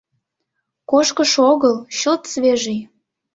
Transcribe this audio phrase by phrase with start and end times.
[0.89, 2.79] Кошкышо огыл, чылт свежий.